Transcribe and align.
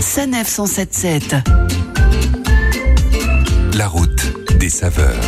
Sanef 0.00 0.48
177. 0.48 1.36
La 3.76 3.86
route 3.88 4.32
des 4.58 4.68
saveurs. 4.68 5.20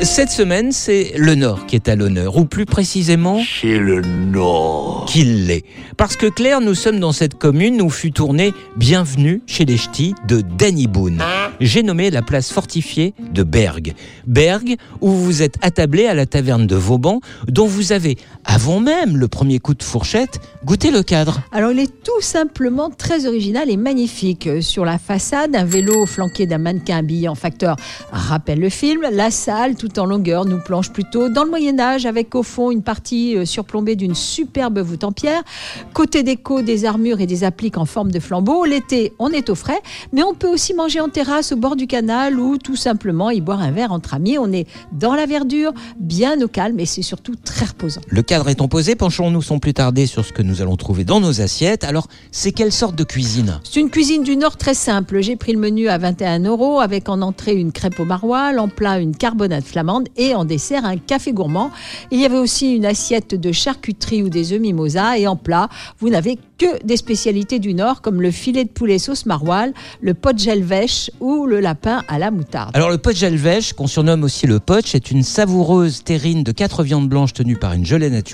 Cette 0.00 0.30
semaine, 0.30 0.72
c'est 0.72 1.12
le 1.16 1.36
Nord 1.36 1.66
qui 1.66 1.76
est 1.76 1.88
à 1.88 1.94
l'honneur, 1.94 2.36
ou 2.36 2.44
plus 2.46 2.66
précisément, 2.66 3.40
C'est 3.60 3.78
le 3.78 4.00
Nord. 4.02 5.06
qu'il 5.08 5.46
l'est. 5.46 5.64
Parce 5.96 6.16
que 6.16 6.26
Claire, 6.26 6.60
nous 6.60 6.74
sommes 6.74 6.98
dans 6.98 7.12
cette 7.12 7.34
commune 7.36 7.80
où 7.80 7.88
fut 7.90 8.10
tourné 8.10 8.52
Bienvenue 8.76 9.40
chez 9.46 9.64
les 9.64 9.76
Ch'tis 9.76 10.14
de 10.26 10.40
Danny 10.40 10.88
Boone. 10.88 11.22
J'ai 11.60 11.84
nommé 11.84 12.10
la 12.10 12.22
place 12.22 12.50
fortifiée 12.50 13.14
de 13.32 13.44
Berg. 13.44 13.94
Berg, 14.26 14.74
où 15.00 15.10
vous 15.10 15.24
vous 15.24 15.42
êtes 15.42 15.54
attablé 15.62 16.06
à 16.06 16.14
la 16.14 16.26
taverne 16.26 16.66
de 16.66 16.76
Vauban, 16.76 17.20
dont 17.46 17.66
vous 17.66 17.92
avez, 17.92 18.16
avant 18.54 18.78
même 18.78 19.16
le 19.16 19.26
premier 19.26 19.58
coup 19.58 19.74
de 19.74 19.82
fourchette, 19.82 20.38
goûté 20.64 20.92
le 20.92 21.02
cadre. 21.02 21.40
Alors 21.50 21.72
il 21.72 21.80
est 21.80 22.02
tout 22.04 22.20
simplement 22.20 22.88
très 22.88 23.26
original 23.26 23.68
et 23.68 23.76
magnifique. 23.76 24.48
Sur 24.60 24.84
la 24.84 24.98
façade, 24.98 25.56
un 25.56 25.64
vélo 25.64 26.06
flanqué 26.06 26.46
d'un 26.46 26.58
mannequin 26.58 26.98
habillé 26.98 27.26
en 27.26 27.34
facteur 27.34 27.74
rappelle 28.12 28.60
le 28.60 28.68
film. 28.68 29.00
La 29.10 29.32
salle, 29.32 29.74
tout 29.74 29.98
en 29.98 30.06
longueur, 30.06 30.44
nous 30.44 30.60
plonge 30.60 30.92
plutôt 30.92 31.28
dans 31.28 31.42
le 31.42 31.50
Moyen 31.50 31.80
Âge 31.80 32.06
avec 32.06 32.36
au 32.36 32.44
fond 32.44 32.70
une 32.70 32.84
partie 32.84 33.36
euh, 33.36 33.44
surplombée 33.44 33.96
d'une 33.96 34.14
superbe 34.14 34.78
voûte 34.78 35.02
en 35.02 35.10
pierre. 35.10 35.42
Côté 35.92 36.22
déco, 36.22 36.62
des 36.62 36.84
armures 36.84 37.20
et 37.20 37.26
des 37.26 37.42
appliques 37.42 37.76
en 37.76 37.86
forme 37.86 38.12
de 38.12 38.20
flambeau. 38.20 38.64
L'été, 38.64 39.14
on 39.18 39.30
est 39.30 39.50
au 39.50 39.56
frais, 39.56 39.82
mais 40.12 40.22
on 40.22 40.34
peut 40.34 40.48
aussi 40.48 40.74
manger 40.74 41.00
en 41.00 41.08
terrasse 41.08 41.50
au 41.50 41.56
bord 41.56 41.74
du 41.74 41.88
canal 41.88 42.38
ou 42.38 42.56
tout 42.58 42.76
simplement 42.76 43.30
y 43.30 43.40
boire 43.40 43.60
un 43.60 43.72
verre 43.72 43.90
entre 43.90 44.14
amis. 44.14 44.38
On 44.38 44.52
est 44.52 44.68
dans 44.92 45.16
la 45.16 45.26
verdure, 45.26 45.72
bien 45.98 46.40
au 46.40 46.46
calme 46.46 46.78
et 46.78 46.86
c'est 46.86 47.02
surtout 47.02 47.34
très 47.34 47.66
reposant. 47.66 48.00
Le 48.06 48.22
cadre 48.22 48.43
étant 48.48 48.68
posé, 48.68 48.94
penchons-nous 48.94 49.42
sans 49.42 49.58
plus 49.58 49.74
tarder 49.74 50.06
sur 50.06 50.24
ce 50.24 50.32
que 50.32 50.42
nous 50.42 50.62
allons 50.62 50.76
trouver 50.76 51.04
dans 51.04 51.20
nos 51.20 51.40
assiettes. 51.40 51.84
Alors, 51.84 52.08
c'est 52.30 52.52
quelle 52.52 52.72
sorte 52.72 52.96
de 52.96 53.04
cuisine? 53.04 53.60
C'est 53.64 53.80
une 53.80 53.90
cuisine 53.90 54.22
du 54.22 54.36
Nord 54.36 54.56
très 54.56 54.74
simple. 54.74 55.20
J'ai 55.20 55.36
pris 55.36 55.52
le 55.52 55.58
menu 55.58 55.88
à 55.88 55.98
21 55.98 56.40
euros 56.44 56.80
avec 56.80 57.08
en 57.08 57.22
entrée 57.22 57.54
une 57.54 57.72
crêpe 57.72 58.00
au 58.00 58.04
maroilles, 58.04 58.58
en 58.58 58.68
plat 58.68 58.98
une 58.98 59.16
carbonade 59.16 59.64
flamande 59.64 60.08
et 60.16 60.34
en 60.34 60.44
dessert 60.44 60.84
un 60.84 60.96
café 60.96 61.32
gourmand. 61.32 61.70
Il 62.10 62.20
y 62.20 62.24
avait 62.24 62.38
aussi 62.38 62.74
une 62.74 62.86
assiette 62.86 63.34
de 63.34 63.52
charcuterie 63.52 64.22
ou 64.22 64.28
des 64.28 64.52
œufs 64.52 64.60
mimosa 64.60 65.18
et 65.18 65.26
en 65.26 65.36
plat, 65.36 65.68
vous 65.98 66.10
n'avez 66.10 66.38
que 66.58 66.84
des 66.84 66.96
spécialités 66.96 67.58
du 67.58 67.74
Nord 67.74 68.00
comme 68.00 68.22
le 68.22 68.30
filet 68.30 68.64
de 68.64 68.68
poulet 68.68 68.98
sauce 68.98 69.26
maroilles, 69.26 69.72
le 70.00 70.14
pot 70.14 70.32
de 70.32 70.38
gelvèche 70.38 71.10
ou 71.20 71.46
le 71.46 71.60
lapin 71.60 72.02
à 72.08 72.18
la 72.18 72.30
moutarde. 72.30 72.70
Alors 72.74 72.90
le 72.90 72.98
poch 72.98 73.16
gelvèche, 73.16 73.72
qu'on 73.72 73.86
surnomme 73.86 74.24
aussi 74.24 74.46
le 74.46 74.60
poch, 74.60 74.94
est 74.94 75.10
une 75.10 75.22
savoureuse 75.22 76.04
terrine 76.04 76.42
de 76.42 76.52
quatre 76.52 76.82
viandes 76.82 77.08
blanches 77.08 77.32
tenues 77.32 77.56
par 77.56 77.72
une 77.72 77.84
gelée 77.84 78.10
naturelle, 78.10 78.33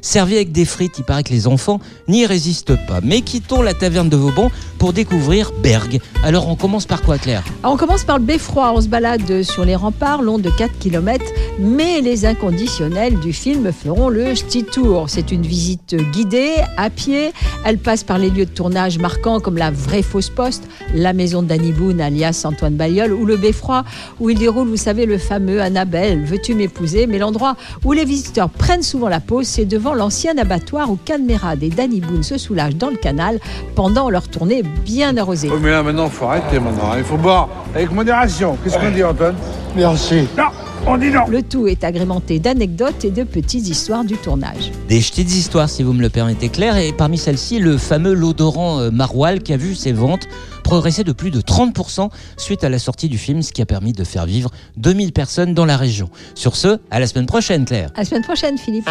servie 0.00 0.36
avec 0.36 0.52
des 0.52 0.64
frites. 0.64 0.98
Il 0.98 1.04
paraît 1.04 1.22
que 1.22 1.32
les 1.32 1.46
enfants 1.46 1.80
n'y 2.08 2.26
résistent 2.26 2.76
pas. 2.86 3.00
Mais 3.02 3.20
quittons 3.22 3.62
la 3.62 3.74
taverne 3.74 4.08
de 4.08 4.16
Vauban 4.16 4.50
pour 4.78 4.92
découvrir 4.92 5.52
Berg. 5.62 6.00
Alors 6.22 6.48
on 6.48 6.56
commence 6.56 6.86
par 6.86 7.02
quoi 7.02 7.18
Claire? 7.18 7.44
Alors, 7.62 7.74
on 7.74 7.76
commence 7.76 8.04
par 8.04 8.18
le 8.18 8.24
beffroi. 8.24 8.72
On 8.74 8.80
se 8.80 8.88
balade 8.88 9.42
sur 9.42 9.64
les 9.64 9.76
remparts, 9.76 10.22
long 10.22 10.38
de 10.38 10.50
4 10.50 10.78
km, 10.78 11.24
mais 11.58 12.00
les 12.00 12.24
inconditionnels 12.24 13.18
du 13.20 13.32
film 13.32 13.72
feront 13.72 14.08
le 14.08 14.34
Ch'ti 14.34 14.64
Tour. 14.64 15.06
C'est 15.08 15.32
une 15.32 15.42
visite 15.42 15.96
guidée, 16.12 16.54
à 16.76 16.90
pied. 16.90 17.32
Elle 17.64 17.78
passe 17.78 18.04
par 18.04 18.18
les 18.18 18.30
lieux 18.30 18.46
de 18.46 18.50
tournage 18.50 18.98
marquants 18.98 19.40
comme 19.40 19.56
la 19.56 19.70
vraie 19.70 20.02
fausse 20.02 20.30
poste, 20.30 20.64
la 20.94 21.12
maison 21.12 21.42
Danny 21.42 21.72
Boone, 21.72 22.00
alias 22.00 22.42
Antoine 22.44 22.74
Bayeul, 22.74 23.12
ou 23.12 23.26
le 23.26 23.36
beffroi, 23.36 23.84
où 24.18 24.30
il 24.30 24.38
déroule, 24.38 24.68
vous 24.68 24.76
savez, 24.76 25.06
le 25.06 25.18
fameux 25.18 25.60
Annabelle, 25.60 26.24
veux-tu 26.24 26.54
m'épouser? 26.54 27.06
Mais 27.06 27.18
l'endroit 27.18 27.56
où 27.84 27.92
les 27.92 28.04
visiteurs 28.04 28.48
prennent 28.50 28.82
souvent 28.82 29.08
la 29.08 29.20
pause, 29.30 29.46
c'est 29.46 29.64
devant 29.64 29.94
l'ancien 29.94 30.36
abattoir 30.38 30.90
où 30.90 30.96
Cadmerade 30.96 31.62
et 31.62 31.68
Danny 31.68 32.00
Boone 32.00 32.24
se 32.24 32.36
soulagent 32.36 32.74
dans 32.74 32.90
le 32.90 32.96
canal 32.96 33.38
pendant 33.76 34.10
leur 34.10 34.26
tournée 34.26 34.64
bien 34.64 35.16
arrosée. 35.16 35.48
Oui, 35.48 35.60
mais 35.62 35.70
là, 35.70 35.84
maintenant, 35.84 36.08
faut 36.08 36.24
arrêter 36.24 36.58
maintenant. 36.58 36.94
Il 36.96 37.04
faut 37.04 37.16
boire 37.16 37.48
avec 37.72 37.92
modération. 37.92 38.58
Qu'est-ce 38.64 38.76
qu'on 38.76 38.90
dit, 38.90 39.04
Antoine? 39.04 39.36
Merci. 39.76 40.26
Non, 40.36 40.46
on 40.86 40.96
dit 40.96 41.10
non. 41.10 41.26
Le 41.28 41.42
tout 41.42 41.66
est 41.66 41.84
agrémenté 41.84 42.38
d'anecdotes 42.38 43.04
et 43.04 43.10
de 43.10 43.24
petites 43.24 43.68
histoires 43.68 44.04
du 44.04 44.16
tournage. 44.16 44.70
Des 44.88 44.98
petites 44.98 45.34
histoires, 45.34 45.68
si 45.68 45.82
vous 45.82 45.92
me 45.92 46.02
le 46.02 46.08
permettez, 46.08 46.48
Claire. 46.48 46.76
Et 46.76 46.92
parmi 46.92 47.18
celles-ci, 47.18 47.58
le 47.58 47.78
fameux 47.78 48.14
l'odorant 48.14 48.80
euh, 48.80 48.90
maroilles 48.90 49.40
qui 49.40 49.52
a 49.52 49.56
vu 49.56 49.74
ses 49.74 49.92
ventes 49.92 50.26
progresser 50.62 51.02
de 51.02 51.12
plus 51.12 51.30
de 51.30 51.40
30% 51.40 52.10
suite 52.36 52.62
à 52.62 52.68
la 52.68 52.78
sortie 52.78 53.08
du 53.08 53.18
film, 53.18 53.42
ce 53.42 53.52
qui 53.52 53.60
a 53.60 53.66
permis 53.66 53.92
de 53.92 54.04
faire 54.04 54.24
vivre 54.24 54.50
2000 54.76 55.12
personnes 55.12 55.52
dans 55.52 55.64
la 55.64 55.76
région. 55.76 56.10
Sur 56.34 56.54
ce, 56.54 56.78
à 56.90 57.00
la 57.00 57.06
semaine 57.06 57.26
prochaine, 57.26 57.64
Claire. 57.64 57.90
À 57.96 58.00
la 58.00 58.04
semaine 58.04 58.22
prochaine, 58.22 58.56
Philippe. 58.56 58.88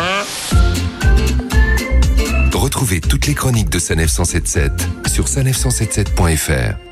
Retrouvez 2.53 2.99
toutes 2.99 3.27
les 3.27 3.33
chroniques 3.33 3.69
de 3.69 3.79
Sanef 3.79 4.09
177 4.09 4.71
sur 5.07 5.25
sanef177.fr. 5.25 6.88